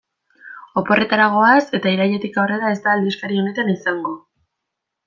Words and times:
Oporretara 0.81 1.27
goaz 1.35 1.65
eta 1.81 1.93
irailetik 1.99 2.41
aurrera 2.45 2.73
ez 2.77 2.81
da 2.87 2.91
aldizkari 2.99 3.39
honetan 3.45 3.75
izango. 3.79 4.21